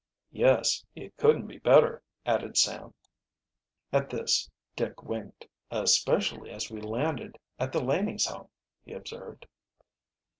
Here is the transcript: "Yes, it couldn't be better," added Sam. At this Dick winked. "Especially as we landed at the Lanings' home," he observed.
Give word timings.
"Yes, 0.31 0.83
it 0.95 1.15
couldn't 1.15 1.45
be 1.45 1.59
better," 1.59 2.01
added 2.25 2.57
Sam. 2.57 2.95
At 3.93 4.09
this 4.09 4.49
Dick 4.75 5.03
winked. 5.03 5.45
"Especially 5.69 6.49
as 6.49 6.71
we 6.71 6.81
landed 6.81 7.37
at 7.59 7.71
the 7.71 7.83
Lanings' 7.83 8.25
home," 8.25 8.47
he 8.83 8.93
observed. 8.93 9.45